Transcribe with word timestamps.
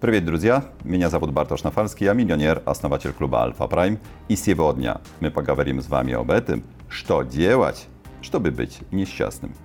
Привет, 0.00 0.26
друзья! 0.26 0.62
Меня 0.84 1.10
зовут 1.10 1.32
Бартош 1.32 1.64
Нафальский, 1.64 2.06
я 2.06 2.12
миллионер, 2.12 2.62
основатель 2.66 3.12
клуба 3.12 3.48
Alpha 3.48 3.68
Prime. 3.68 3.98
И 4.28 4.36
сегодня 4.36 5.00
мы 5.18 5.32
поговорим 5.32 5.80
с 5.80 5.88
вами 5.88 6.12
об 6.12 6.30
этом, 6.30 6.62
что 6.88 7.24
делать, 7.24 7.88
чтобы 8.22 8.52
быть 8.52 8.78
несчастным. 8.92 9.56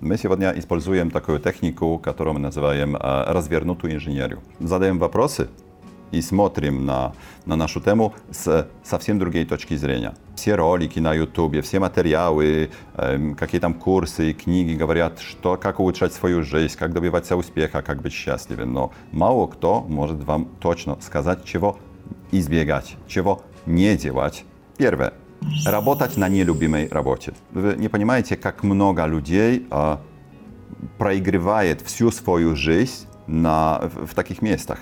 Мы 0.00 0.16
сегодня 0.16 0.52
используем 0.56 1.12
такую 1.12 1.38
технику, 1.38 2.00
которую 2.00 2.34
мы 2.34 2.40
называем 2.40 2.96
э, 2.96 2.98
развернутую 3.28 3.94
инженерию. 3.94 4.42
Задаем 4.58 4.98
вопросы, 4.98 5.50
и 6.10 6.22
смотрим 6.22 6.86
на, 6.86 7.12
на 7.44 7.56
нашу 7.56 7.80
тему 7.80 8.14
с 8.30 8.68
совсем 8.84 9.18
другой 9.18 9.44
точки 9.44 9.76
зрения. 9.76 10.14
Все 10.34 10.54
ролики 10.54 10.98
на 10.98 11.14
YouTube, 11.14 11.62
все 11.62 11.78
материалы, 11.78 12.70
э, 12.94 13.34
какие 13.38 13.60
там 13.60 13.74
курсы, 13.74 14.32
книги 14.32 14.74
говорят, 14.74 15.18
что, 15.18 15.56
как 15.56 15.80
улучшать 15.80 16.12
свою 16.12 16.42
жизнь, 16.42 16.76
как 16.78 16.92
добиваться 16.92 17.36
успеха, 17.36 17.82
как 17.82 18.02
быть 18.02 18.12
счастливым. 18.12 18.72
Но 18.72 18.92
мало 19.12 19.46
кто 19.46 19.80
может 19.82 20.22
вам 20.24 20.48
точно 20.60 20.98
сказать, 21.00 21.44
чего 21.44 21.78
избегать, 22.32 22.96
чего 23.06 23.42
не 23.66 23.96
делать. 23.96 24.44
Первое. 24.76 25.14
Работать 25.66 26.16
на 26.16 26.28
нелюбимой 26.28 26.88
работе. 26.88 27.34
Вы 27.52 27.76
не 27.76 27.88
понимаете, 27.88 28.36
как 28.36 28.62
много 28.62 29.06
людей 29.06 29.66
э, 29.70 29.96
проигрывает 30.98 31.82
всю 31.82 32.10
свою 32.10 32.56
жизнь 32.56 33.06
на, 33.26 33.80
в, 33.82 34.06
в 34.06 34.14
таких 34.14 34.42
местах. 34.42 34.78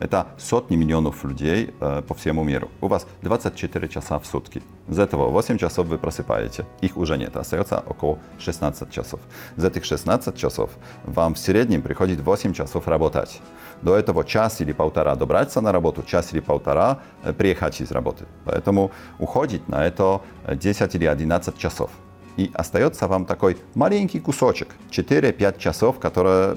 Это 0.00 0.28
сотни 0.38 0.76
миллионов 0.76 1.24
людей 1.24 1.74
э, 1.80 2.02
по 2.06 2.14
всему 2.14 2.44
миру. 2.44 2.70
У 2.80 2.86
вас 2.86 3.06
24 3.22 3.88
часа 3.88 4.18
в 4.18 4.26
сутки. 4.26 4.62
Из 4.88 4.98
этого 4.98 5.28
8 5.30 5.58
часов 5.58 5.86
вы 5.88 5.98
просыпаете. 5.98 6.64
Их 6.80 6.96
уже 6.96 7.18
нет. 7.18 7.36
Остается 7.36 7.82
около 7.86 8.18
16 8.38 8.90
часов. 8.90 9.20
За 9.56 9.68
этих 9.68 9.84
16 9.84 10.36
часов 10.36 10.70
вам 11.04 11.34
в 11.34 11.38
среднем 11.38 11.82
приходит 11.82 12.20
8 12.20 12.52
часов 12.54 12.86
работать. 12.86 13.40
До 13.82 13.96
этого 13.96 14.24
час 14.24 14.60
или 14.60 14.72
полтора 14.72 15.16
добраться 15.16 15.60
на 15.60 15.72
работу, 15.72 16.02
час 16.02 16.32
или 16.32 16.40
полтора 16.40 16.98
э, 17.24 17.32
приехать 17.32 17.80
из 17.80 17.90
работы. 17.90 18.26
Поэтому 18.44 18.92
уходит 19.18 19.68
на 19.68 19.84
это 19.84 20.20
10 20.46 20.94
или 20.94 21.06
11 21.06 21.58
часов 21.58 21.90
и 22.38 22.50
остается 22.54 23.08
вам 23.08 23.24
такой 23.24 23.56
маленький 23.74 24.20
кусочек, 24.20 24.68
4-5 24.90 25.58
часов, 25.58 25.98
которые 25.98 26.54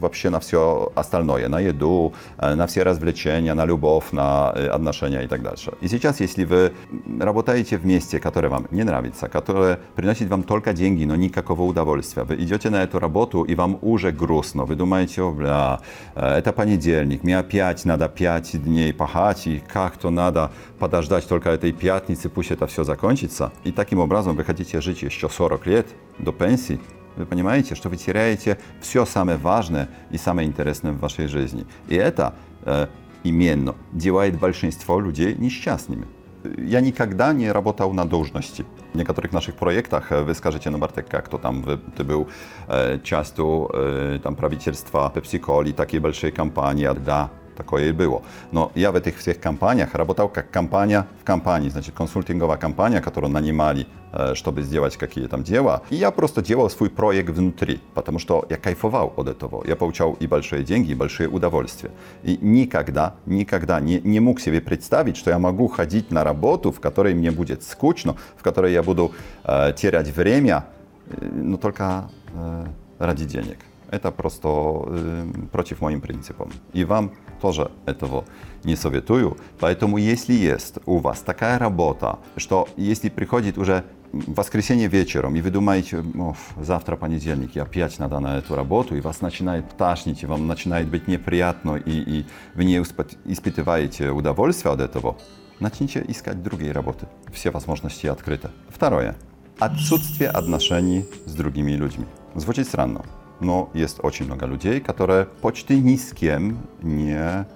вообще 0.00 0.30
на 0.30 0.38
все 0.38 0.92
остальное, 0.94 1.48
на 1.48 1.60
еду, 1.60 2.12
э, 2.38 2.54
на 2.54 2.66
все 2.66 2.84
развлечения, 2.84 3.54
на 3.54 3.66
любовь, 3.66 4.12
на 4.12 4.52
э, 4.54 4.68
отношения 4.68 5.24
и 5.24 5.26
так 5.26 5.42
дальше. 5.42 5.72
И 5.82 5.88
сейчас, 5.88 6.20
если 6.20 6.44
вы 6.44 6.72
работаете 7.20 7.76
в 7.78 7.86
месте, 7.86 8.20
которое 8.20 8.48
вам 8.48 8.66
не 8.70 8.84
нравится, 8.84 9.28
которое 9.28 9.78
приносит 9.96 10.28
вам 10.28 10.42
только 10.42 10.72
деньги, 10.72 11.04
но 11.04 11.16
никакого 11.16 11.62
удовольствия, 11.62 12.22
вы 12.22 12.36
идете 12.36 12.70
на 12.70 12.84
эту 12.84 13.00
работу 13.00 13.42
и 13.42 13.56
вам 13.56 13.78
уже 13.82 14.12
грустно, 14.12 14.64
вы 14.64 14.76
думаете, 14.76 15.22
о, 15.22 15.32
бля, 15.32 15.80
э, 16.14 16.38
это 16.38 16.52
понедельник, 16.52 17.24
мне 17.24 17.38
опять 17.38 17.84
надо 17.84 18.08
5 18.08 18.62
дней 18.62 18.92
пахать, 18.92 19.46
и 19.48 19.62
как-то 19.72 20.10
надо 20.10 20.50
подождать 20.78 21.26
только 21.26 21.50
этой 21.50 21.72
пятницы, 21.72 22.28
пусть 22.28 22.52
это 22.52 22.66
все 22.66 22.84
закончится. 22.84 23.50
И 23.64 23.72
таким 23.72 23.98
образом 23.98 24.36
вы 24.36 24.44
хотите 24.44 24.80
жить 24.80 25.02
еще 25.02 25.23
еще 25.23 25.29
40 25.29 25.65
лет 25.67 25.87
до 26.17 26.31
пенсии, 26.31 26.79
вы 27.15 27.25
понимаете, 27.25 27.75
что 27.75 27.89
вы 27.89 27.97
теряете 27.97 28.57
все 28.81 29.05
самое 29.05 29.37
важное 29.37 29.89
и 30.09 30.17
самое 30.17 30.47
интересное 30.47 30.93
в 30.93 30.99
вашей 30.99 31.27
жизни. 31.27 31.65
И 31.87 31.95
это 31.95 32.33
э, 32.63 32.87
именно 33.23 33.75
делает 33.91 34.39
большинство 34.39 34.99
людей 34.99 35.35
несчастными. 35.35 36.07
Я 36.43 36.79
никогда 36.79 37.33
не 37.33 37.51
работал 37.51 37.91
на 37.93 38.05
должности. 38.05 38.65
В 38.93 38.97
некоторых 38.97 39.33
наших 39.33 39.55
проектах 39.55 40.11
э, 40.11 40.21
вы 40.23 40.33
скажете, 40.33 40.69
ну 40.69 40.77
Bartek, 40.77 41.07
как 41.09 41.27
то 41.27 41.37
там, 41.37 41.63
ты 41.97 42.03
был 42.03 42.29
э, 42.67 42.99
частью 43.03 43.69
э, 43.73 44.19
там, 44.23 44.35
правительства 44.35 45.11
PepsiCo, 45.13 45.73
такие 45.73 45.99
большие 45.99 46.31
компании, 46.31 46.89
да, 47.05 47.29
такое 47.54 47.88
и 47.88 47.92
было. 47.92 48.22
Но 48.52 48.70
я 48.74 48.92
в 48.92 48.96
этих 48.96 49.18
всех 49.18 49.40
компаниях 49.40 49.94
работал 49.94 50.28
как 50.28 50.50
компания 50.50 51.06
в 51.20 51.24
компании, 51.24 51.70
значит, 51.70 51.94
консультинговая 51.94 52.56
компания, 52.56 53.00
которую 53.00 53.32
нанимали, 53.32 53.86
э, 54.12 54.34
чтобы 54.34 54.62
сделать 54.62 54.96
какие 54.96 55.26
там 55.26 55.42
дела. 55.42 55.82
И 55.90 55.96
я 55.96 56.10
просто 56.10 56.42
делал 56.42 56.70
свой 56.70 56.90
проект 56.90 57.30
внутри, 57.30 57.80
потому 57.94 58.18
что 58.18 58.44
я 58.50 58.56
кайфовал 58.56 59.12
от 59.16 59.28
этого. 59.28 59.64
Я 59.66 59.76
получал 59.76 60.14
и 60.14 60.26
большие 60.26 60.64
деньги, 60.64 60.92
и 60.92 60.94
большие 60.94 61.28
удовольствия. 61.28 61.90
И 62.22 62.38
никогда, 62.40 63.14
никогда 63.26 63.80
не, 63.80 64.00
не 64.00 64.20
мог 64.20 64.40
себе 64.40 64.60
представить, 64.60 65.16
что 65.16 65.30
я 65.30 65.38
могу 65.38 65.68
ходить 65.68 66.10
на 66.10 66.24
работу, 66.24 66.70
в 66.70 66.80
которой 66.80 67.14
мне 67.14 67.30
будет 67.30 67.62
скучно, 67.62 68.16
в 68.36 68.42
которой 68.42 68.72
я 68.72 68.82
буду 68.82 69.12
э, 69.44 69.72
терять 69.76 70.14
время, 70.16 70.64
э, 71.06 71.26
но 71.32 71.56
только 71.56 72.10
э, 72.34 72.66
ради 72.98 73.24
денег. 73.24 73.58
Это 73.90 74.10
просто 74.10 74.48
э, 74.48 75.24
против 75.52 75.80
моим 75.80 76.00
принципам. 76.00 76.50
И 76.72 76.84
вам 76.84 77.12
тоже 77.44 77.70
этого 77.84 78.24
не 78.64 78.74
советую. 78.74 79.36
Поэтому 79.60 79.98
если 79.98 80.32
есть 80.32 80.76
у 80.86 80.96
вас 80.98 81.20
такая 81.20 81.58
работа, 81.58 82.18
что 82.38 82.68
если 82.78 83.10
приходит 83.10 83.58
уже 83.58 83.84
воскресенье 84.12 84.88
вечером, 84.88 85.36
и 85.36 85.42
вы 85.42 85.50
думаете, 85.50 86.02
завтра 86.56 86.96
понедельник, 86.96 87.56
и 87.56 87.60
опять 87.60 87.98
надо 87.98 88.18
на 88.20 88.38
эту 88.38 88.54
работу, 88.56 88.96
и 88.96 89.00
вас 89.02 89.20
начинает 89.20 89.76
ташнить, 89.76 90.22
и 90.22 90.26
вам 90.26 90.46
начинает 90.46 90.88
быть 90.88 91.06
неприятно, 91.06 91.76
и, 91.76 92.18
и 92.18 92.24
вы 92.54 92.64
не 92.64 92.78
испытываете 92.78 94.10
удовольствие 94.10 94.72
от 94.72 94.80
этого, 94.80 95.16
начните 95.60 96.02
искать 96.08 96.42
другие 96.42 96.72
работы. 96.72 97.06
Все 97.30 97.50
возможности 97.50 98.06
открыты. 98.06 98.48
Второе. 98.68 99.16
Отсутствие 99.58 100.30
отношений 100.30 101.04
с 101.26 101.34
другими 101.34 101.72
людьми. 101.72 102.06
Звучит 102.34 102.66
странно, 102.66 103.04
но 103.39 103.69
есть 103.73 103.99
очень 104.03 104.25
много 104.25 104.45
людей, 104.45 104.81
которые 104.81 105.25
почти 105.25 105.79
ни 105.79 105.95
с 105.95 106.11
кем 106.11 106.57
не 106.81 107.47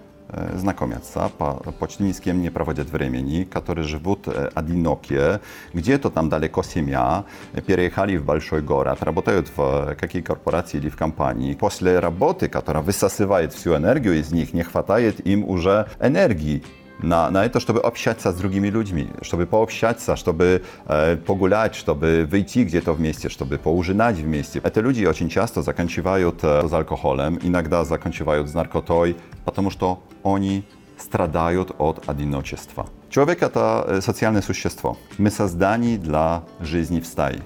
знакомятся, 0.55 1.29
почти 1.77 2.03
ни 2.03 2.11
с 2.11 2.19
кем 2.19 2.41
не 2.41 2.49
проводят 2.49 2.89
времени, 2.89 3.43
которые 3.43 3.85
живут 3.85 4.27
одинокие, 4.27 5.41
где-то 5.73 6.09
там 6.09 6.29
далеко 6.29 6.63
семья, 6.63 7.25
переехали 7.67 8.17
в 8.17 8.25
большой 8.25 8.63
город, 8.63 9.03
работают 9.03 9.51
в 9.55 9.95
какие 9.99 10.23
корпорации 10.23 10.77
или 10.77 10.89
в 10.89 10.97
компании. 10.97 11.53
После 11.53 11.99
работы, 11.99 12.47
которая 12.49 12.81
высасывает 12.81 13.53
всю 13.53 13.75
энергию 13.75 14.19
из 14.19 14.31
них, 14.31 14.53
не 14.53 14.63
хватает 14.63 15.19
им 15.27 15.47
уже 15.47 15.87
энергии 15.99 16.63
на, 16.99 17.29
на 17.29 17.45
это, 17.45 17.59
чтобы 17.59 17.81
общаться 17.81 18.31
с 18.31 18.35
другими 18.35 18.69
людьми, 18.69 19.09
чтобы 19.21 19.45
пообщаться, 19.45 20.15
чтобы 20.15 20.63
э, 20.85 21.17
погулять, 21.17 21.75
чтобы 21.75 22.27
выйти 22.31 22.59
где-то 22.63 22.93
вместе, 22.93 23.29
чтобы 23.29 23.57
поужинать 23.57 24.17
вместе. 24.17 24.61
Эти 24.63 24.79
люди 24.79 25.05
очень 25.05 25.29
часто 25.29 25.61
заканчивают 25.61 26.39
э, 26.43 26.67
с 26.67 26.73
алкоголем, 26.73 27.39
иногда 27.43 27.83
заканчивают 27.83 28.49
с 28.49 28.53
наркотой, 28.53 29.15
потому 29.45 29.71
что 29.71 30.03
они 30.23 30.63
страдают 30.97 31.71
от 31.77 32.07
одиночества. 32.07 32.85
Человек 33.09 33.43
это 33.43 33.85
э, 33.87 34.01
социальное 34.01 34.41
существо. 34.41 34.97
Мы 35.17 35.29
созданы 35.29 35.97
для 35.97 36.43
жизни 36.61 36.99
в 36.99 37.05
стае. 37.05 37.41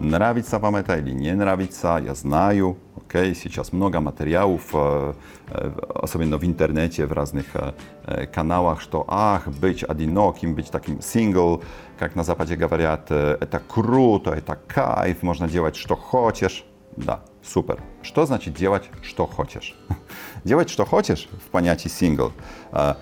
Нравится 0.00 0.58
вам 0.58 0.74
это 0.76 0.96
или 0.96 1.12
не 1.12 1.32
нравится, 1.34 2.00
я 2.04 2.14
знаю. 2.14 2.76
Okay? 2.96 3.34
Сейчас 3.34 3.72
много 3.72 4.00
материалов, 4.00 4.62
э, 4.72 5.14
э, 5.48 5.72
особенно 6.02 6.36
в 6.36 6.44
интернете, 6.44 7.06
в 7.06 7.12
разных 7.12 7.46
э, 7.54 8.26
каналах, 8.26 8.80
что 8.80 9.04
ах, 9.06 9.46
быть 9.46 9.84
одиноким, 9.84 10.54
быть 10.54 10.70
таким 10.70 11.00
сингл, 11.00 11.62
как 11.98 12.16
на 12.16 12.24
Западе 12.24 12.56
говорят, 12.56 13.10
это 13.10 13.62
круто, 13.68 14.32
это 14.32 14.58
кайф, 14.66 15.22
можно 15.22 15.48
делать, 15.48 15.76
что 15.76 15.94
хочешь. 15.94 16.64
Да, 16.97 17.21
супер. 17.43 17.81
Что 18.01 18.25
значит 18.25 18.53
делать, 18.55 18.89
что 19.01 19.25
хочешь? 19.25 19.75
Делать, 20.43 20.69
что 20.69 20.85
хочешь, 20.85 21.27
в 21.45 21.49
понятии 21.49 21.87
сингл, 21.89 22.33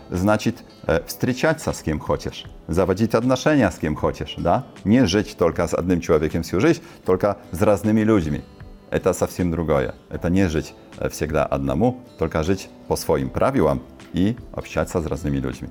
значит 0.10 0.58
встречаться 1.06 1.72
с 1.72 1.82
кем 1.82 2.00
хочешь, 2.00 2.46
заводить 2.68 3.16
отношения 3.16 3.70
с 3.72 3.78
кем 3.78 3.96
хочешь, 3.96 4.36
да? 4.38 4.68
Не 4.84 5.06
жить 5.06 5.36
только 5.38 5.68
с 5.68 5.74
одним 5.74 6.02
человеком 6.02 6.44
всю 6.44 6.60
жизнь, 6.60 6.82
только 7.06 7.38
с 7.52 7.62
разными 7.62 8.02
людьми. 8.02 8.44
Это 8.90 9.14
совсем 9.14 9.52
другое. 9.52 9.96
Это 10.10 10.30
не 10.30 10.48
жить 10.48 10.74
всегда 11.12 11.46
одному, 11.46 12.02
только 12.18 12.44
жить 12.44 12.70
по 12.88 12.96
своим 12.96 13.30
правилам 13.30 13.82
и 14.14 14.38
общаться 14.54 15.02
с 15.02 15.06
разными 15.06 15.38
людьми. 15.38 15.70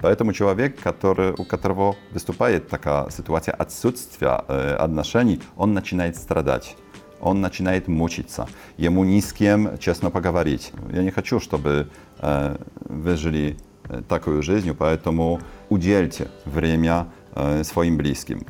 Поэтому 0.00 0.32
человек, 0.32 0.80
который, 0.80 1.32
у 1.36 1.44
которого 1.44 1.96
выступает 2.12 2.68
такая 2.68 3.10
ситуация 3.10 3.54
отсутствия 3.54 4.44
э, 4.46 4.74
отношений, 4.74 5.40
он 5.56 5.74
начинает 5.74 6.16
страдать 6.16 6.76
он 7.20 7.40
начинает 7.40 7.88
мучиться. 7.88 8.46
Ему 8.76 9.04
ни 9.04 9.20
с 9.20 9.32
кем 9.32 9.78
честно 9.78 10.10
поговорить. 10.10 10.72
Я 10.92 11.02
не 11.02 11.10
хочу, 11.10 11.40
чтобы 11.40 11.88
э, 12.20 12.56
вы 12.80 13.16
жили 13.16 13.56
э, 13.88 14.02
такую 14.08 14.42
жизнью, 14.42 14.74
поэтому 14.74 15.40
удельте 15.68 16.28
время 16.44 17.06
э, 17.34 17.64
своим 17.64 17.96
близким. 17.96 18.46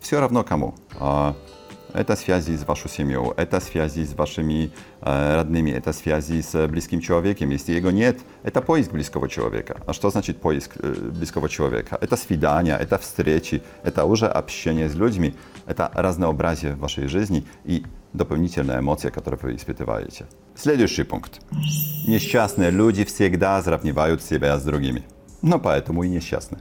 Все 0.00 0.18
равно 0.20 0.44
кому. 0.44 0.74
Э, 0.98 1.34
Это 1.92 2.16
связи 2.16 2.56
с 2.56 2.64
вашей 2.66 2.88
семьей, 2.88 3.32
это 3.36 3.60
связи 3.60 4.04
с 4.04 4.14
вашими 4.14 4.70
э, 5.02 5.34
родными, 5.36 5.72
это 5.72 5.92
связи 5.92 6.40
с 6.40 6.68
близким 6.68 7.00
человеком. 7.00 7.50
Если 7.50 7.76
его 7.78 7.90
нет, 7.90 8.20
это 8.44 8.60
поиск 8.62 8.92
близкого 8.92 9.28
человека. 9.28 9.74
А 9.86 9.92
что 9.92 10.10
значит 10.10 10.40
поиск 10.40 10.76
э, 10.78 11.10
близкого 11.18 11.48
человека? 11.48 11.98
Это 12.00 12.16
свидания, 12.16 12.78
это 12.78 12.96
встречи, 12.96 13.60
это 13.82 14.04
уже 14.04 14.26
общение 14.28 14.88
с 14.88 14.94
людьми, 14.94 15.34
это 15.66 15.90
разнообразие 15.94 16.74
вашей 16.76 17.08
жизни 17.08 17.42
и 17.64 17.82
дополнительная 18.12 18.80
эмоция, 18.80 19.10
которую 19.10 19.40
вы 19.42 19.54
испытываете. 19.56 20.26
Следующий 20.54 21.04
пункт. 21.04 21.40
Несчастные 22.06 22.70
люди 22.70 23.04
всегда 23.04 23.62
сравнивают 23.62 24.22
себя 24.22 24.58
с 24.58 24.62
другими. 24.62 25.04
Но 25.42 25.58
поэтому 25.58 26.02
и 26.02 26.08
несчастны. 26.08 26.58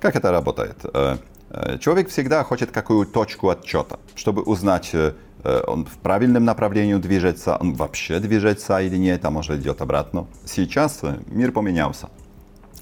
Как 0.00 0.16
это 0.16 0.30
работает? 0.30 0.76
Э, 0.92 1.16
э, 1.50 1.78
человек 1.78 2.08
всегда 2.08 2.42
хочет 2.44 2.70
какую 2.70 3.06
точку 3.06 3.50
отчета, 3.50 3.98
чтобы 4.14 4.42
узнать, 4.42 4.90
э, 4.94 5.12
он 5.66 5.84
в 5.84 5.98
правильном 5.98 6.44
направлении 6.44 6.94
движется, 6.94 7.56
он 7.56 7.74
вообще 7.74 8.18
движется 8.18 8.80
или 8.80 8.96
нет, 8.96 9.24
а 9.24 9.30
может 9.30 9.60
идет 9.60 9.82
обратно. 9.82 10.26
Сейчас 10.44 11.02
мир 11.26 11.52
поменялся. 11.52 12.08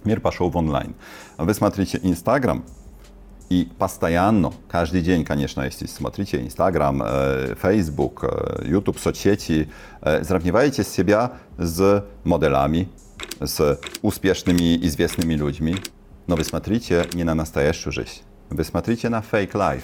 Мир 0.04 0.20
пошел 0.20 0.50
в 0.50 0.56
онлайн. 0.56 0.94
Вы 1.38 1.54
смотрите 1.54 1.98
Инстаграм, 2.02 2.64
и 3.51 3.69
постоянно, 3.77 4.51
каждый 4.67 5.01
день, 5.01 5.23
конечно, 5.23 5.61
если 5.61 5.87
смотрите 5.87 6.41
Инстаграм, 6.41 7.01
Facebook, 7.61 8.25
YouTube, 8.65 8.99
соцсети, 8.99 9.69
сравниваете 10.01 10.83
себя 10.83 11.33
с 11.57 12.05
моделями, 12.25 12.89
с 13.39 13.79
успешными, 14.01 14.75
известными 14.85 15.33
людьми, 15.35 15.77
но 16.27 16.35
вы 16.35 16.43
смотрите 16.43 17.05
не 17.13 17.23
на 17.23 17.35
настоящую 17.35 17.93
жизнь. 17.93 18.21
Вы 18.49 18.65
смотрите 18.65 19.07
на 19.07 19.19
fake 19.19 19.53
life, 19.53 19.83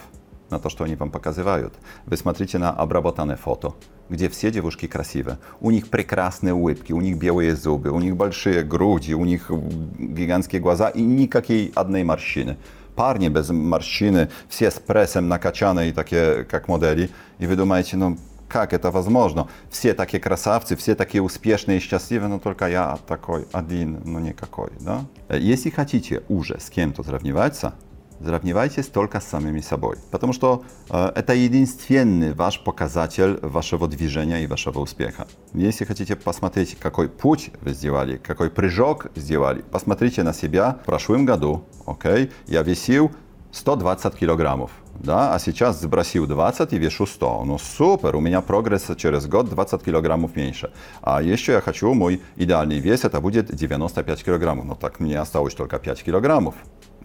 на 0.50 0.60
то, 0.60 0.69
что 0.69 0.84
они 0.84 0.95
вам 0.95 1.10
показывают. 1.10 1.74
Вы 2.06 2.18
смотрите 2.18 2.57
на 2.57 2.72
обработанное 2.72 3.38
фото, 3.38 3.75
где 4.10 4.28
все 4.28 4.51
девушки 4.51 4.88
красивые. 4.88 5.38
У 5.62 5.72
них 5.72 5.88
прекрасные 5.88 6.54
улыбки, 6.54 6.92
у 6.92 7.00
них 7.00 7.18
белые 7.18 7.56
зубы, 7.56 7.92
у 7.92 8.00
них 8.00 8.18
большие 8.18 8.63
груди, 8.63 9.13
у 9.16 9.24
них 9.24 9.50
гигантские 9.50 10.62
глаза 10.62 10.90
и 10.90 11.01
никакой 11.01 11.72
одной 11.75 12.04
морщины. 12.04 12.57
Парни 12.98 13.30
без 13.30 13.50
морщины, 13.50 14.30
все 14.50 14.69
с 14.69 14.75
прессом 14.75 15.28
накачанные, 15.28 15.94
такие 15.94 16.44
как 16.44 16.68
модели. 16.68 17.10
И 17.40 17.48
вы 17.48 17.56
думаете, 17.56 17.98
ну 17.98 18.18
как 18.48 18.72
это 18.72 18.92
возможно? 18.92 19.48
Все 19.72 19.95
такие 19.95 20.22
красавцы, 20.22 20.75
все 20.75 20.94
такие 20.94 21.24
успешные 21.24 21.78
и 21.78 21.81
счастливые, 21.81 22.30
но 22.30 22.40
только 22.40 22.68
я 22.68 23.00
такой 23.07 23.48
один, 23.51 24.01
но 24.06 24.19
никакой. 24.19 24.69
Да? 24.80 25.06
Если 25.30 25.72
хотите 25.72 26.22
уже 26.30 26.60
с 26.60 26.69
кем-то 26.69 27.04
сравниваться, 27.04 27.74
сравнивайтесь 28.23 28.87
только 28.87 29.20
с 29.20 29.25
самими 29.25 29.61
собой. 29.61 29.97
Потому 30.11 30.32
что 30.32 30.65
э, 30.91 31.12
это 31.15 31.35
единственный 31.35 32.32
ваш 32.32 32.62
показатель 32.62 33.38
вашего 33.43 33.88
движения 33.88 34.43
и 34.44 34.47
вашего 34.47 34.81
успеха. 34.81 35.26
Если 35.53 35.85
хотите 35.85 36.17
посмотреть, 36.17 36.76
какой 36.79 37.09
путь 37.09 37.50
вы 37.61 37.73
сделали, 37.73 38.17
какой 38.17 38.50
прыжок 38.50 39.06
сделали, 39.17 39.62
посмотрите 39.62 40.23
на 40.23 40.32
себя 40.32 40.79
в 40.82 40.87
прошлом 40.87 41.25
году. 41.25 41.65
Okay? 41.87 42.31
Я 42.47 42.62
весил 42.62 43.11
120 43.53 44.15
килограммов, 44.15 44.70
да, 44.94 45.35
а 45.35 45.38
сейчас 45.38 45.81
сбросил 45.81 46.26
20 46.26 46.73
и 46.73 46.79
вешу 46.79 47.06
100. 47.06 47.44
Ну 47.44 47.59
супер, 47.59 48.17
у 48.17 48.20
меня 48.20 48.41
прогресс 48.41 48.91
через 48.97 49.26
год 49.26 49.49
20 49.49 49.82
килограммов 49.82 50.37
меньше. 50.37 50.70
А 51.03 51.23
еще 51.23 51.53
я 51.53 51.61
хочу, 51.61 51.94
мой 51.94 52.20
идеальный 52.37 52.79
вес 52.79 53.05
это 53.05 53.20
будет 53.20 53.55
95 53.55 54.25
килограммов. 54.25 54.65
Но 54.67 54.75
так 54.75 55.00
мне 55.00 55.19
осталось 55.19 55.55
только 55.55 55.79
5 55.79 56.03
килограммов. 56.03 56.55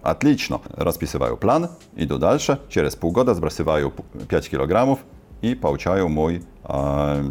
Отлично. 0.03 0.61
Расписываю 0.75 1.37
план, 1.37 1.69
иду 1.95 2.17
дальше. 2.17 2.59
Через 2.69 2.95
полгода 2.95 3.33
сбрасываю 3.33 3.93
5 4.29 4.49
килограммов 4.49 4.99
и 5.41 5.55
получаю 5.55 6.09
мой 6.09 6.43
э, 6.63 7.23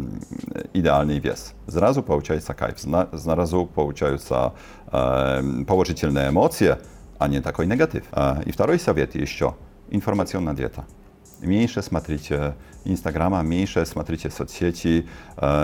идеальный 0.73 1.19
вес. 1.19 1.53
Сразу 1.67 2.03
получается 2.03 2.53
кайф, 2.53 2.79
сразу 2.79 3.65
получаются 3.65 4.53
э, 4.91 5.63
положительные 5.67 6.29
эмоции, 6.29 6.77
а 7.17 7.27
не 7.27 7.41
такой 7.41 7.65
негатив. 7.65 8.03
И 8.45 8.51
второй 8.51 8.79
совет 8.79 9.15
еще – 9.15 9.89
информационная 9.89 10.53
диета. 10.53 10.85
Меньше 11.41 11.81
смотрите 11.81 12.55
Инстаграма, 12.85 13.41
меньше 13.41 13.85
смотрите 13.85 14.29
соцсети, 14.29 15.07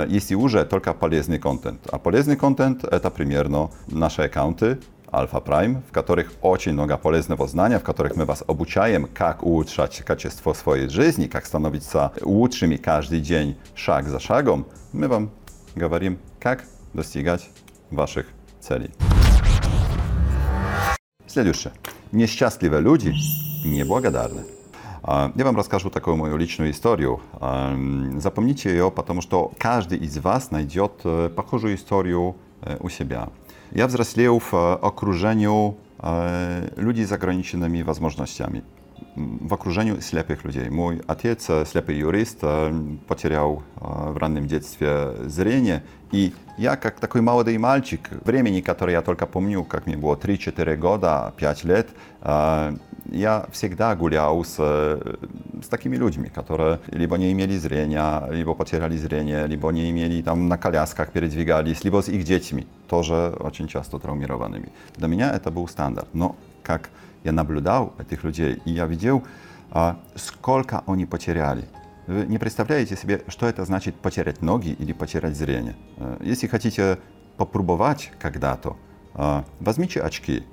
если 0.08 0.36
уже 0.36 0.66
только 0.66 0.94
полезный 0.94 1.40
контент. 1.40 1.82
А 1.92 1.98
полезный 1.98 2.36
контент – 2.36 2.84
это 2.84 3.10
примерно 3.10 3.72
наши 3.88 4.22
аккаунты, 4.24 4.80
Alpha 5.10 5.44
Prime, 5.44 5.82
в 5.88 5.92
которых 5.92 6.32
очень 6.42 6.74
много 6.74 6.98
полезного 6.98 7.48
знания, 7.48 7.80
в 7.80 7.84
которых 7.84 8.16
мы 8.16 8.26
вас 8.26 8.44
обучаем, 8.46 9.08
как 9.14 9.44
улучшать 9.44 9.98
качество 10.06 10.54
своей 10.54 10.90
жизни, 10.90 11.28
как 11.28 11.46
становиться 11.46 12.12
лучшими 12.22 12.76
каждый 12.76 13.22
день, 13.22 13.58
шаг 13.76 14.08
за 14.08 14.20
шагом. 14.20 14.66
Мы 14.92 15.08
вам 15.08 15.32
говорим, 15.76 16.20
как 16.40 16.66
достигать 16.94 17.50
ваших 17.92 18.28
целей. 18.60 18.92
Следующее. 21.28 21.74
Несчастливые 22.12 22.82
люди 22.82 23.14
неблагодарны. 23.66 24.44
А, 25.04 25.32
я 25.36 25.46
вам 25.46 25.56
расскажу 25.56 25.90
такую 25.90 26.16
мою 26.16 26.38
личную 26.38 26.72
историю. 26.72 27.22
А, 27.34 27.76
запомните 28.18 28.70
ее, 28.70 28.90
потому 28.90 29.22
что 29.22 29.52
каждый 29.58 30.00
из 30.00 30.18
вас 30.18 30.52
найдет 30.52 30.94
э, 31.04 31.30
похожую 31.30 31.76
историю 31.76 32.36
э, 32.62 32.78
у 32.80 32.90
себя. 32.90 33.30
Я 33.73 33.87
взрослел 33.87 34.39
в 34.39 34.53
э, 34.53 34.73
окружении 34.75 35.75
людей 36.81 37.05
с 37.05 37.13
ограниченными 37.13 37.83
возможностями 37.83 38.65
в 39.15 39.53
окружении 39.53 40.01
слепых 40.01 40.45
людей. 40.45 40.71
Мой 40.71 41.03
отец, 41.07 41.45
слепый 41.67 41.99
юрист, 41.99 42.41
потерял 43.07 43.63
в 43.77 44.17
раннем 44.17 44.47
детстве 44.47 45.13
зрение, 45.27 45.83
и 46.11 46.33
я, 46.57 46.77
как 46.77 47.01
такой 47.01 47.21
молодой 47.21 47.59
мальчик, 47.59 48.09
времени, 48.25 48.63
которое 48.63 48.93
я 48.93 49.03
только 49.03 49.27
помню, 49.27 49.65
как 49.65 49.87
мне 49.87 49.99
было 49.99 50.17
3-4 50.17 50.77
года, 50.77 51.35
5 51.37 51.65
лет, 51.65 51.89
я 53.11 53.47
всегда 53.53 53.95
гулял 53.97 54.45
с, 54.45 54.55
с 54.57 55.69
такими 55.69 55.97
людьми, 55.97 56.29
которые 56.29 56.81
либо 56.89 57.17
не 57.19 57.33
имели 57.33 57.57
зрения, 57.57 58.27
либо 58.31 58.55
потеряли 58.55 58.97
зрение, 58.97 59.47
либо 59.47 59.71
не 59.71 59.91
имели 59.91 60.23
там 60.23 60.49
на 60.49 60.57
колясках 60.57 61.11
передвигались, 61.13 61.85
либо 61.85 62.03
с 62.03 62.09
их 62.09 62.25
детьми, 62.25 62.67
тоже 62.89 63.37
очень 63.41 63.69
часто 63.69 63.99
травмированными. 63.99 64.73
Для 64.97 65.09
меня 65.09 65.33
это 65.33 65.51
был 65.51 65.67
стандарт. 65.69 66.09
Но 66.13 66.37
как 66.63 66.91
я 67.25 67.33
наблюдал 67.33 67.93
этих 67.99 68.25
людей, 68.25 68.61
и 68.65 68.73
я 68.73 68.87
видел, 68.87 69.25
а, 69.71 70.01
сколько 70.15 70.83
они 70.87 71.07
потеряли. 71.07 71.69
Вы 72.07 72.27
не 72.27 72.39
представляете 72.39 72.97
себе, 72.97 73.23
что 73.29 73.47
это 73.47 73.65
значит 73.65 73.95
потерять 73.95 74.43
ноги 74.43 74.71
или 74.71 74.93
потерять 74.93 75.37
зрение. 75.37 75.77
Э, 75.97 76.17
если 76.21 76.49
хотите 76.49 76.99
попробовать 77.37 78.11
когда-то, 78.19 78.77
а, 79.15 79.45
возьмите 79.61 80.01
очки, 80.01 80.45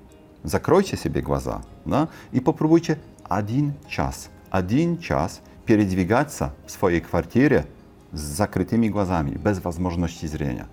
закройте 0.47 0.97
себе 0.97 1.21
глаза 1.21 1.63
да, 1.85 2.09
и 2.33 2.41
попробуйте 2.41 2.99
один 3.25 3.75
час, 3.89 4.31
один 4.51 4.99
час 4.99 5.41
передвигаться 5.67 6.55
в 6.67 6.71
своей 6.71 7.01
квартире 7.01 7.67
с 8.13 8.21
закрытыми 8.21 8.89
глазами, 8.89 9.31
без 9.31 9.63
возможности 9.65 10.27
зрения. 10.27 10.67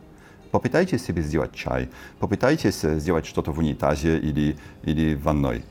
Попытайтесь 0.51 1.05
себе 1.05 1.21
сделать 1.21 1.53
чай, 1.53 1.89
попытайтесь 2.19 2.81
сделать 2.81 3.25
что-то 3.25 3.51
в 3.51 3.59
унитазе 3.59 4.17
или, 4.17 4.57
или 4.83 5.13
в 5.13 5.23
ванной. 5.23 5.63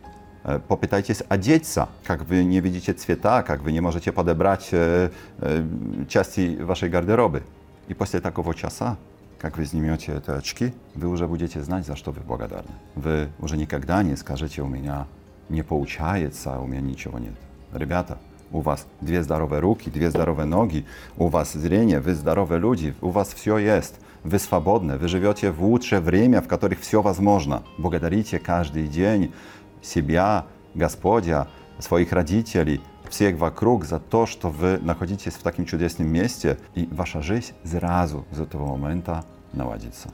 Э, 0.45 0.61
попытайтесь 0.67 1.23
одеться, 1.29 1.89
как 2.05 2.25
вы 2.25 2.45
не 2.45 2.61
видите 2.61 2.93
цвета, 2.93 3.43
как 3.43 3.63
вы 3.63 3.73
не 3.73 3.81
можете 3.81 4.13
подобрать 4.13 4.69
э, 4.71 5.11
э, 5.39 5.67
части 6.09 6.57
вашей 6.61 6.89
гардеробы. 6.89 7.43
И 7.89 7.95
после 7.95 8.21
такого 8.21 8.55
часа, 8.55 8.97
как 9.44 9.58
вы 9.58 9.66
снимете 9.66 10.16
эти 10.16 10.30
очки, 10.30 10.74
вы 10.96 11.10
уже 11.10 11.28
будете 11.28 11.62
знать, 11.62 11.86
за 11.86 11.98
что 11.98 12.12
вы 12.12 12.22
благодарны. 12.22 12.72
Вы 12.96 13.28
уже 13.40 13.58
никогда 13.58 14.02
не 14.02 14.16
скажете, 14.16 14.62
у 14.62 14.68
меня 14.68 15.06
не 15.50 15.64
получается, 15.64 16.62
у 16.62 16.66
меня 16.66 16.80
ничего 16.80 17.20
нет. 17.20 17.34
Ребята, 17.74 18.20
у 18.54 18.62
вас 18.62 18.88
две 19.02 19.22
здоровые 19.22 19.60
руки, 19.60 19.90
две 19.90 20.10
здоровые 20.12 20.46
ноги, 20.46 20.86
у 21.18 21.28
вас 21.28 21.52
зрение, 21.52 22.00
вы 22.00 22.14
здоровые 22.14 22.58
люди, 22.58 22.96
у 23.02 23.10
вас 23.10 23.34
все 23.34 23.58
есть. 23.58 23.96
Вы 24.24 24.40
свободны, 24.40 24.98
вы 24.98 25.10
живете 25.10 25.52
в 25.52 25.62
лучшее 25.62 26.00
время, 26.00 26.42
в 26.42 26.48
которых 26.48 26.80
все 26.80 27.02
возможно. 27.02 27.64
Благодарите 27.78 28.40
каждый 28.40 28.88
день 28.88 29.34
себя, 29.82 30.46
Господя, 30.74 31.50
своих 31.80 32.14
родителей, 32.14 32.80
всех 33.14 33.38
вокруг 33.38 33.86
за 33.86 34.00
то, 34.00 34.26
что 34.26 34.50
вы 34.50 34.80
находитесь 34.80 35.34
в 35.34 35.44
таком 35.44 35.68
чудесном 35.68 36.08
месте, 36.08 36.58
и 36.74 36.88
ваша 36.88 37.22
жизнь 37.22 37.54
сразу 37.64 38.26
с 38.32 38.40
этого 38.40 38.76
момента 38.76 39.24
наладится. 39.54 40.12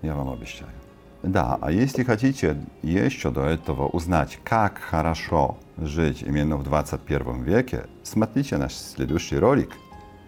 Я 0.00 0.14
вам 0.14 0.30
обещаю. 0.30 0.70
Да, 1.22 1.58
а 1.60 1.70
если 1.70 2.04
хотите 2.04 2.56
еще 2.82 3.30
до 3.30 3.44
этого 3.44 3.88
узнать, 3.88 4.38
как 4.44 4.78
хорошо 4.78 5.58
жить 5.76 6.22
именно 6.22 6.56
в 6.56 6.64
21 6.64 7.42
веке, 7.42 7.84
смотрите 8.02 8.56
наш 8.56 8.72
следующий 8.72 9.36
ролик, 9.36 9.72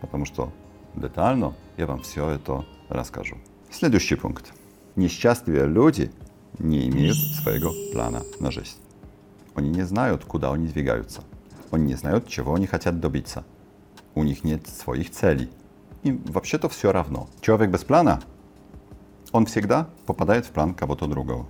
потому 0.03 0.27
что 0.27 0.53
детально 0.95 1.55
я 1.79 1.87
вам 1.87 2.03
все 2.03 2.29
это 2.29 2.67
расскажу. 2.91 3.39
Следующий 3.71 4.17
пункт. 4.17 4.53
Несчастливые 4.95 5.67
люди 5.67 6.13
не 6.59 6.87
имеют 6.91 7.17
своего 7.17 7.73
плана 7.95 8.21
на 8.41 8.51
жизнь. 8.51 8.77
Они 9.55 9.71
не 9.71 9.85
знают, 9.85 10.27
куда 10.27 10.53
они 10.53 10.67
двигаются. 10.67 11.23
Они 11.72 11.86
не 11.86 11.96
знают, 11.96 12.28
чего 12.28 12.54
они 12.56 12.68
хотят 12.68 13.00
добиться. 13.00 13.44
у 14.14 14.24
них 14.24 14.44
нет 14.46 14.66
своих 14.68 15.12
целей. 15.12 15.50
Им 16.04 16.22
вообще-то 16.26 16.70
все 16.70 16.92
равно. 16.92 17.28
Человек 17.42 17.70
без 17.72 17.84
плана, 17.84 18.22
он 19.32 19.46
всегда 19.46 19.90
попадает 20.06 20.46
в 20.46 20.52
план 20.52 20.74
кого-то 20.74 21.08
другого. 21.08 21.48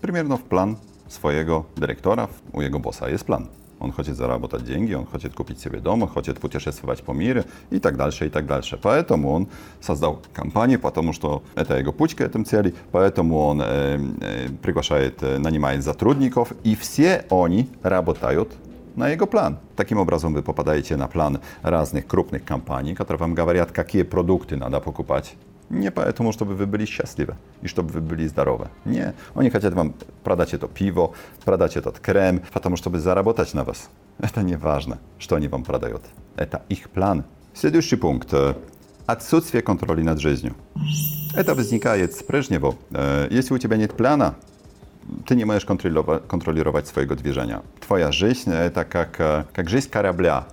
Примерно 0.00 0.36
в 0.36 0.42
план 0.42 0.78
своего 1.08 1.66
директора, 1.76 2.30
у 2.52 2.60
его 2.60 2.78
босса 2.78 3.06
есть 3.06 3.26
план. 3.26 3.48
Он 3.78 3.92
хочет 3.92 4.16
заработать 4.16 4.64
деньги, 4.64 4.94
он 4.94 5.06
хочет 5.06 5.34
купить 5.34 5.60
себе 5.60 5.80
дом, 5.80 6.02
он 6.02 6.08
хочет 6.08 6.38
путешествовать 6.38 7.02
по 7.02 7.12
миру 7.12 7.42
и 7.70 7.78
так 7.78 7.96
дальше, 7.96 8.26
и 8.26 8.30
так 8.30 8.46
дальше. 8.46 8.78
Поэтому 8.82 9.30
он 9.30 9.48
создал 9.80 10.22
компанию, 10.32 10.80
потому 10.80 11.12
что 11.12 11.42
это 11.54 11.76
его 11.78 11.92
путь 11.92 12.14
к 12.14 12.22
этим 12.22 12.44
цели, 12.46 12.74
поэтому 12.90 13.38
он 13.38 13.60
э, 13.62 13.98
э, 14.20 14.48
приглашает, 14.62 15.22
э, 15.22 15.38
нанимает 15.38 15.84
сотрудников, 15.84 16.52
и 16.64 16.74
все 16.74 17.26
они 17.30 17.68
работают 17.82 18.52
на 18.94 19.08
его 19.08 19.26
план. 19.26 19.58
Таким 19.76 19.98
образом, 19.98 20.34
вы 20.34 20.42
попадаете 20.42 20.96
на 20.96 21.06
план 21.06 21.40
разных 21.62 22.06
крупных 22.06 22.44
компаний, 22.44 22.94
которые 22.94 23.20
вам 23.20 23.34
говорят, 23.34 23.72
какие 23.72 24.04
продукты 24.04 24.56
надо 24.56 24.80
покупать. 24.80 25.34
Не 25.68 25.90
поэтому, 25.90 26.32
чтобы 26.32 26.54
вы 26.54 26.66
были 26.66 26.86
счастливы 26.86 27.36
и 27.60 27.66
чтобы 27.66 27.92
вы 27.92 28.00
были 28.00 28.28
здоровы. 28.28 28.68
Не, 28.84 29.14
они 29.34 29.50
хотят 29.50 29.74
вам 29.74 29.94
продать 30.22 30.54
это 30.54 30.68
пиво, 30.68 31.12
продать 31.44 31.76
этот 31.76 31.98
крем, 31.98 32.40
потому 32.52 32.76
чтобы 32.76 33.00
заработать 33.00 33.54
на 33.54 33.64
вас. 33.64 33.90
Это 34.18 34.42
не 34.42 34.56
важно, 34.56 34.98
что 35.18 35.34
они 35.34 35.48
вам 35.48 35.64
продают. 35.64 36.02
Это 36.36 36.62
их 36.68 36.88
план. 36.90 37.24
Следующий 37.52 37.96
пункт. 37.96 38.32
Отсутствие 39.06 39.62
контроля 39.62 40.04
над 40.04 40.20
жизнью. 40.20 40.54
Это 41.34 41.54
возникает 41.54 42.14
с 42.14 42.22
прежнего. 42.22 42.74
Если 43.30 43.54
у 43.54 43.58
тебя 43.58 43.76
нет 43.76 43.96
плана, 43.96 44.36
ты 45.26 45.36
не 45.36 45.44
можешь 45.44 45.64
контролировать 45.64 46.86
своего 46.86 47.14
движения. 47.14 47.62
Твоя 47.86 48.10
жизнь – 48.12 48.52
это 48.52 48.84
как, 48.84 49.16
как 49.52 49.68
жизнь 49.68 49.88
корабля, 49.90 50.46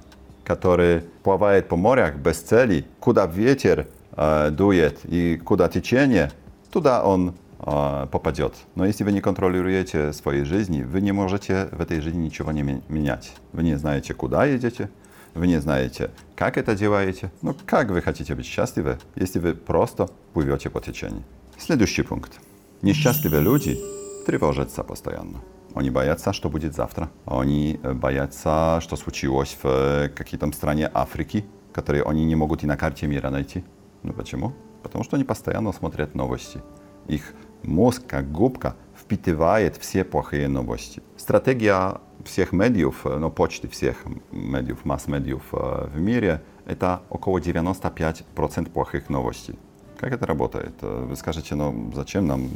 который 0.43 1.01
плавает 1.23 1.67
по 1.67 1.75
морях 1.75 2.15
без 2.15 2.37
цели, 2.37 2.85
куда 2.99 3.25
ветер 3.25 3.87
э, 4.15 4.49
дует 4.51 4.99
и 5.05 5.37
куда 5.37 5.69
течение, 5.69 6.31
туда 6.71 7.03
он 7.03 7.35
э, 7.59 8.07
попадет. 8.11 8.53
Но 8.75 8.85
если 8.85 9.03
вы 9.03 9.11
не 9.11 9.21
контролируете 9.21 10.13
своей 10.13 10.43
жизни, 10.43 10.83
вы 10.83 11.01
не 11.01 11.11
можете 11.11 11.69
в 11.71 11.81
этой 11.81 12.01
жизни 12.01 12.25
ничего 12.25 12.51
не 12.51 12.61
менять. 12.61 13.33
Вы 13.53 13.63
не 13.63 13.77
знаете, 13.77 14.13
куда 14.13 14.45
едете, 14.45 14.89
вы 15.33 15.47
не 15.47 15.59
знаете, 15.61 16.11
как 16.35 16.57
это 16.57 16.75
делаете. 16.75 17.31
Ну, 17.41 17.55
как 17.65 17.89
вы 17.89 18.01
хотите 18.01 18.35
быть 18.35 18.45
счастливы, 18.45 18.99
если 19.15 19.39
вы 19.39 19.53
просто 19.53 20.09
плывете 20.33 20.69
по 20.69 20.79
течению? 20.79 21.23
Следующий 21.57 22.03
пункт. 22.03 22.39
Несчастливые 22.81 23.41
люди 23.41 23.79
тревожатся 24.28 24.84
постоянно. 24.84 25.40
Они 25.74 25.88
боятся, 25.88 26.34
что 26.34 26.50
будет 26.50 26.74
завтра. 26.74 27.08
Они 27.24 27.80
боятся, 27.82 28.78
что 28.82 28.96
случилось 28.96 29.56
в 29.62 30.10
какой-то 30.14 30.52
стране 30.52 30.90
Африки, 30.92 31.46
которые 31.72 32.02
они 32.04 32.26
не 32.26 32.36
могут 32.36 32.62
и 32.62 32.66
на 32.66 32.76
карте 32.76 33.06
мира 33.06 33.30
найти. 33.30 33.64
Ну 34.02 34.12
почему? 34.12 34.52
Потому 34.82 35.02
что 35.02 35.16
они 35.16 35.24
постоянно 35.24 35.72
смотрят 35.72 36.14
новости. 36.14 36.60
Их 37.06 37.32
мозг, 37.62 38.02
как 38.06 38.30
губка, 38.30 38.74
впитывает 38.94 39.78
все 39.78 40.04
плохие 40.04 40.46
новости. 40.48 41.00
Стратегия 41.16 41.98
всех 42.22 42.52
медиев, 42.52 43.06
ну 43.06 43.30
почти 43.30 43.66
всех 43.66 43.96
медиев, 44.30 44.84
масс-медиев 44.84 45.42
в 45.52 45.98
мире, 45.98 46.42
это 46.66 47.00
около 47.08 47.38
95% 47.38 48.70
плохих 48.70 49.08
новостей. 49.08 49.58
Как 49.98 50.12
это 50.12 50.26
работает? 50.26 50.74
Вы 50.82 51.16
скажете, 51.16 51.54
ну 51.54 51.90
зачем 51.94 52.26
нам 52.26 52.50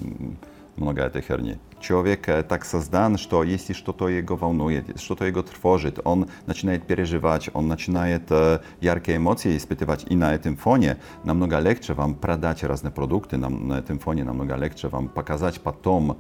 много 0.77 1.01
этой 1.01 1.21
херни. 1.21 1.59
Человек 1.79 2.25
так 2.47 2.65
создан, 2.65 3.17
что 3.17 3.43
если 3.43 3.73
что-то 3.73 4.07
его 4.07 4.35
волнует, 4.35 4.99
что-то 4.99 5.25
его 5.25 5.41
тревожит, 5.41 5.99
он 6.03 6.27
начинает 6.45 6.87
переживать, 6.87 7.49
он 7.53 7.67
начинает 7.67 8.31
э, 8.31 8.59
яркие 8.81 9.17
эмоции 9.17 9.57
испытывать. 9.57 10.05
И 10.09 10.15
на 10.15 10.33
этом 10.33 10.55
фоне 10.55 10.97
намного 11.23 11.59
легче 11.59 11.93
вам 11.93 12.15
продать 12.15 12.63
разные 12.63 12.91
продукты, 12.91 13.37
нам, 13.37 13.67
на 13.67 13.79
этом 13.79 13.99
фоне 13.99 14.23
намного 14.23 14.55
легче 14.55 14.87
вам 14.87 15.07
показать 15.07 15.61
потом 15.61 16.17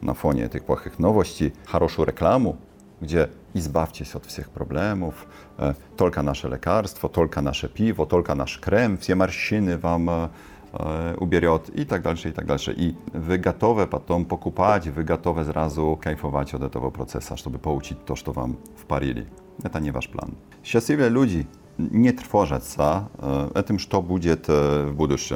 на 0.00 0.14
фоне 0.14 0.44
этих 0.44 0.64
плохих 0.64 0.98
новостей 0.98 1.54
хорошую 1.66 2.06
рекламу, 2.06 2.58
где 3.00 3.30
избавьтесь 3.54 4.14
от 4.14 4.26
всех 4.26 4.50
проблемов, 4.50 5.14
э, 5.56 5.74
только 5.96 6.22
наше 6.22 6.48
лекарство, 6.48 7.08
только 7.08 7.40
наше 7.40 7.68
пиво, 7.68 8.06
только 8.06 8.34
наш 8.34 8.58
крем, 8.60 8.98
все 8.98 9.14
морщины 9.14 9.78
вам 9.78 10.30
E, 10.79 11.15
ubierot 11.17 11.71
i 11.75 11.85
tak 11.85 12.01
dalsze, 12.01 12.29
i 12.29 12.33
tak 12.33 12.45
dalsze. 12.45 12.73
I 12.73 12.95
wy 13.13 13.39
gotowe 13.39 13.87
potem 13.87 14.25
pokupać, 14.25 14.89
wy 14.89 15.03
gotowe 15.03 15.43
zrazu 15.43 15.97
kajfować 16.01 16.55
od 16.55 16.73
tego 16.73 16.91
procesa, 16.91 17.37
żeby 17.37 17.59
pouczyć 17.59 17.97
to, 18.05 18.15
co 18.15 18.33
wam 18.33 18.55
wparili. 18.75 19.25
To 19.71 19.79
nie 19.79 19.91
wasz 19.91 20.07
plan. 20.07 20.31
Szczęśliwe 20.63 21.09
ludzi 21.09 21.45
nie 21.79 22.13
trwożać 22.13 22.67
się 22.67 22.83
o 22.83 23.55
e, 23.55 23.63
tym, 23.63 23.77
co 23.89 24.01
będzie 24.01 24.35
w 24.35 24.95
przyszłości. 24.97 25.35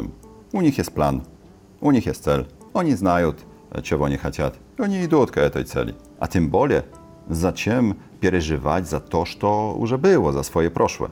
U 0.54 0.62
nich 0.62 0.78
jest 0.78 0.92
plan, 0.92 1.22
u 1.82 1.92
nich 1.92 2.06
jest 2.06 2.24
cel, 2.24 2.46
oni 2.74 2.96
znają, 2.96 3.34
e, 3.72 3.82
czego 3.82 4.04
oni 4.04 4.18
chcą. 4.18 4.44
Oni 4.80 4.96
idą 5.00 5.22
od 5.22 5.32
tej 5.54 5.66
celi. 5.66 5.94
A 6.20 6.28
tym 6.28 6.50
bardziej, 6.50 6.82
zaczem 7.30 7.94
przeżywać 8.20 8.88
za 8.88 9.00
to, 9.00 9.24
co 9.40 9.76
już 9.80 9.96
było, 9.96 10.32
za 10.34 10.44
swoje 10.44 10.72
proszłe. 10.72 11.10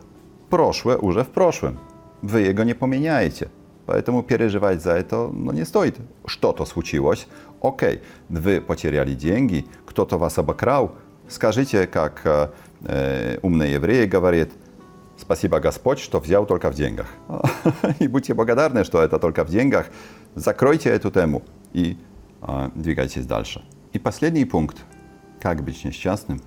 Proszłe 0.50 0.98
już 1.04 1.16
w 1.16 1.28
proszłym. 1.28 1.78
Wy 2.24 2.42
jego 2.42 2.64
nie 2.64 2.76
pomieniajcie. 2.76 3.50
Поэтому 3.86 4.24
переживать 4.24 4.82
за 4.82 4.92
это 4.92 5.28
ну, 5.28 5.52
не 5.52 5.66
стоит. 5.66 5.98
Что-то 6.26 6.66
случилось, 6.66 7.28
окей, 7.62 8.02
вы 8.30 8.62
потеряли 8.62 9.14
деньги, 9.14 9.66
кто-то 9.86 10.18
вас 10.18 10.38
обокрал. 10.38 10.96
Скажите, 11.28 11.88
как 11.88 12.52
э, 12.82 13.40
умный 13.42 13.72
еврей 13.74 14.08
говорит, 14.08 14.52
спасибо 15.18 15.60
Господь, 15.60 16.00
что 16.00 16.20
взял 16.20 16.46
только 16.46 16.72
в 16.72 16.76
деньгах. 16.76 17.08
И 18.00 18.08
будьте 18.08 18.34
благодарны, 18.34 18.84
что 18.84 19.02
это 19.02 19.20
только 19.20 19.44
в 19.44 19.50
деньгах. 19.50 19.88
Закройте 20.36 20.90
эту 20.90 21.12
тему 21.12 21.44
и 21.74 21.98
э, 22.42 22.70
двигайтесь 22.76 23.26
дальше. 23.26 23.64
И 23.94 24.00
последний 24.00 24.46
пункт, 24.46 24.78
как 25.40 25.64
быть 25.64 25.86
несчастным, 25.86 26.42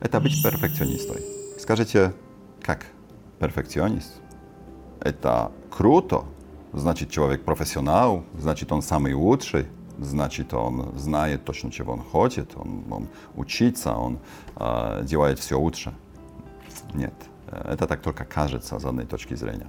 это 0.00 0.20
быть 0.20 0.42
перфекционистом. 0.42 1.16
Скажите, 1.58 2.12
как 2.60 2.86
перфекционист? 3.38 4.14
Это 5.00 5.52
круто, 5.70 6.24
значит 6.72 7.10
человек 7.10 7.44
профессионал, 7.44 8.24
значит 8.38 8.72
он 8.72 8.82
самый 8.82 9.14
лучший, 9.14 9.66
значит 9.98 10.54
он 10.54 10.98
знает 10.98 11.44
точно, 11.44 11.70
чего 11.70 11.92
он 11.92 12.02
хочет, 12.02 12.56
он, 12.56 12.84
он 12.90 13.08
учится, 13.36 13.94
он 13.94 14.18
э, 14.56 15.04
делает 15.04 15.38
все 15.38 15.58
лучше. 15.58 15.92
Нет, 16.94 17.14
это 17.46 17.86
так 17.86 18.00
только 18.00 18.24
кажется 18.24 18.78
с 18.78 18.84
одной 18.84 19.06
точки 19.06 19.34
зрения. 19.34 19.68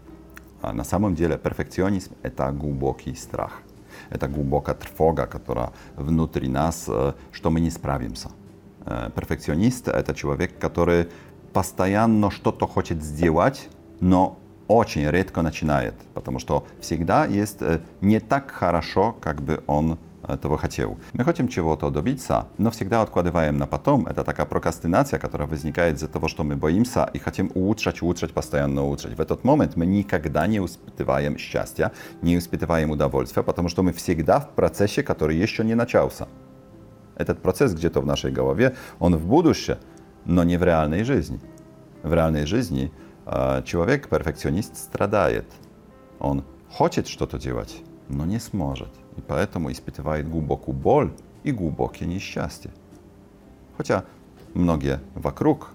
А 0.62 0.74
на 0.74 0.84
самом 0.84 1.14
деле 1.16 1.38
перфекционизм– 1.38 2.14
это 2.24 2.52
глубокий 2.52 3.16
страх. 3.16 3.62
Это 4.10 4.28
глубокая 4.28 4.76
тревога, 4.76 5.28
которая 5.28 5.72
внутри 5.96 6.48
нас, 6.48 6.86
э, 6.88 7.14
что 7.32 7.50
мы 7.50 7.60
не 7.60 7.70
справимся. 7.70 8.30
Э, 8.86 9.10
перфекционист– 9.14 9.88
это 9.90 10.16
человек, 10.16 10.58
который 10.58 11.08
постоянно 11.54 12.32
что-то 12.32 12.68
хочет 12.68 13.04
сделать, 13.04 13.70
но 14.00 14.38
очень 14.68 15.10
редко 15.10 15.42
начинает, 15.42 15.96
потому 16.14 16.40
что 16.40 16.66
всегда 16.80 17.26
есть 17.26 17.62
э, 17.62 17.80
не 18.02 18.20
так 18.20 18.52
хорошо, 18.52 19.16
как 19.20 19.42
бы 19.42 19.64
он 19.68 19.98
этого 20.28 20.58
хотел. 20.58 20.98
Мы 21.14 21.24
хотим 21.24 21.48
чего-то 21.48 21.90
добиться, 21.90 22.48
но 22.58 22.72
всегда 22.72 23.02
откладываем 23.02 23.58
на 23.58 23.68
потом. 23.68 24.08
Это 24.08 24.24
такая 24.24 24.46
прокрастинация, 24.46 25.20
которая 25.20 25.48
возникает 25.48 25.98
из-за 25.98 26.08
того, 26.08 26.28
что 26.28 26.44
мы 26.44 26.56
боимся 26.56 27.10
и 27.14 27.20
хотим 27.20 27.52
улучшать, 27.54 28.02
улучшать, 28.02 28.32
постоянно 28.32 28.84
улучшать. 28.84 29.18
В 29.18 29.22
этот 29.22 29.44
момент 29.44 29.76
мы 29.76 29.86
никогда 29.86 30.48
не 30.48 30.60
испытываем 30.60 31.38
счастья, 31.38 31.92
не 32.22 32.38
испытываем 32.38 32.92
удовольствия, 32.92 33.44
потому 33.44 33.70
что 33.70 33.84
мы 33.84 33.92
всегда 33.92 34.40
в 34.40 34.50
процессе, 34.52 35.04
который 35.04 35.36
еще 35.36 35.64
не 35.64 35.76
начался. 35.76 36.28
Этот 37.16 37.42
процесс 37.42 37.74
где-то 37.74 38.02
в 38.02 38.06
нашей 38.06 38.32
голове, 38.32 38.76
он 39.00 39.16
в 39.16 39.28
будущем, 39.28 39.78
но 40.26 40.44
не 40.44 40.58
в 40.58 40.64
реальной 40.64 41.04
жизни. 41.04 41.40
В 42.02 42.14
реальной 42.14 42.46
жизни 42.46 42.92
человек, 43.66 44.10
перфекционист, 44.10 44.76
страдает. 44.78 45.46
Он 46.20 46.44
хочет 46.70 47.08
что-то 47.08 47.40
делать, 47.40 47.82
но 48.10 48.26
не 48.26 48.40
сможет. 48.40 48.90
И 49.18 49.22
поэтому 49.22 49.72
испытывает 49.72 50.30
глубокую 50.30 50.76
боль 50.76 51.14
и 51.44 51.52
глубокое 51.52 52.08
несчастье. 52.08 52.72
Хотя 53.78 54.06
многие 54.54 55.00
вокруг 55.16 55.70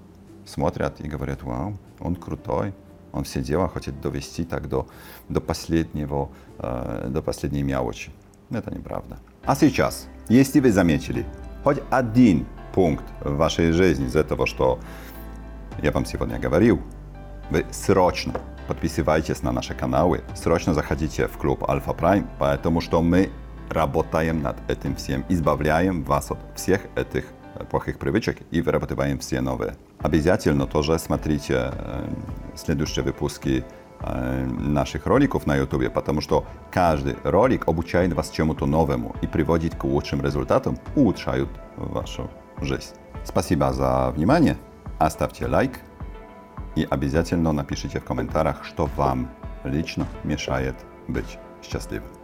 смотрят 0.46 1.00
и 1.00 1.08
говорят, 1.08 1.42
вау, 1.42 1.76
он 2.00 2.16
крутой, 2.16 2.74
он 3.12 3.24
все 3.24 3.42
дела 3.42 3.68
хочет 3.68 4.00
довести 4.00 4.44
так 4.44 4.68
до, 4.68 4.86
до 5.28 5.40
последнего, 5.40 6.30
э, 6.58 7.08
до 7.10 7.22
последней 7.22 7.62
мелочи. 7.62 8.10
Это 8.50 8.74
неправда. 8.74 9.18
А 9.44 9.54
сейчас, 9.54 10.08
если 10.28 10.60
вы 10.60 10.72
заметили 10.72 11.26
хоть 11.64 11.78
один 11.90 12.46
пункт 12.74 13.04
в 13.20 13.36
вашей 13.36 13.72
жизни 13.72 14.06
из 14.06 14.16
этого, 14.16 14.46
что 14.46 14.78
я 15.82 15.92
вам 15.92 16.04
сегодня 16.04 16.38
говорил, 16.38 16.80
вы 17.49 17.65
срочно 17.71 18.33
подписывайтесь 18.67 19.43
на 19.43 19.51
наши 19.51 19.73
каналы, 19.73 20.21
срочно 20.35 20.73
заходите 20.73 21.27
в 21.27 21.37
клуб 21.37 21.63
Alpha 21.63 21.95
Prime, 21.95 22.25
потому 22.39 22.81
что 22.81 23.01
мы 23.01 23.29
работаем 23.69 24.41
над 24.41 24.57
этим 24.69 24.95
всем, 24.95 25.25
избавляем 25.29 26.03
вас 26.03 26.31
от 26.31 26.39
всех 26.55 26.81
этих 26.95 27.25
э, 27.55 27.65
плохих 27.65 27.97
привычек 27.97 28.37
и 28.51 28.61
вырабатываем 28.61 29.19
все 29.19 29.41
новые. 29.41 29.75
Обязательно 29.99 30.67
тоже 30.67 30.99
смотрите 30.99 31.71
э, 31.73 32.09
следующие 32.55 33.03
выпуски 33.03 33.63
э, 33.99 34.45
наших 34.45 35.05
роликов 35.05 35.45
на 35.45 35.55
YouTube, 35.55 35.91
потому 35.93 36.21
что 36.21 36.45
каждый 36.71 37.15
ролик 37.23 37.67
обучает 37.67 38.13
вас 38.13 38.29
чему-то 38.29 38.65
новому 38.65 39.15
и 39.21 39.27
приводит 39.27 39.75
к 39.75 39.83
лучшим 39.85 40.21
результатам, 40.21 40.77
улучшают 40.95 41.49
вашу 41.77 42.29
жизнь. 42.61 42.93
Спасибо 43.23 43.71
за 43.73 44.11
внимание, 44.11 44.57
оставьте 44.99 45.47
лайк 45.47 45.79
и 46.77 46.87
обязательно 46.89 47.51
напишите 47.51 47.99
в 47.99 48.05
комментариях, 48.05 48.63
что 48.63 48.87
вам 48.95 49.29
лично 49.63 50.07
мешает 50.23 50.75
быть 51.07 51.37
счастливым. 51.61 52.16